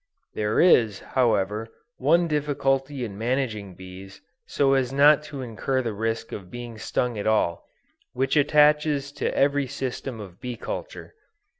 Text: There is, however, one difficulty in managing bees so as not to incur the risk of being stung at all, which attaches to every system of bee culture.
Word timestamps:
There 0.33 0.59
is, 0.59 1.01
however, 1.13 1.67
one 1.97 2.27
difficulty 2.27 3.05
in 3.05 3.19
managing 3.19 3.75
bees 3.75 4.19
so 4.47 4.73
as 4.73 4.91
not 4.91 5.21
to 5.25 5.43
incur 5.43 5.83
the 5.83 5.93
risk 5.93 6.31
of 6.31 6.49
being 6.49 6.79
stung 6.79 7.19
at 7.19 7.27
all, 7.27 7.65
which 8.13 8.35
attaches 8.35 9.11
to 9.11 9.31
every 9.37 9.67
system 9.67 10.19
of 10.19 10.41
bee 10.41 10.57
culture. 10.57 11.13